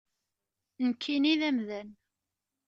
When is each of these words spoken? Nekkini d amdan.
Nekkini 0.87 1.33
d 1.39 1.41
amdan. 1.49 1.89